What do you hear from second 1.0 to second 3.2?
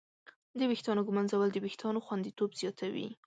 ږمنځول د وېښتانو خوندیتوب زیاتوي.